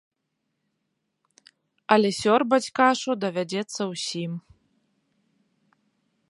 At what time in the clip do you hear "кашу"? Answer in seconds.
2.79-3.11